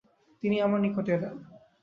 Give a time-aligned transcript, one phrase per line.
[0.43, 1.35] তিনি আমার নিকটে এলেন।